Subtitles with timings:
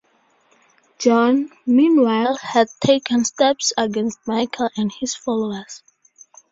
[0.97, 5.83] John, meanwhile, had taken steps against Michael and his followers.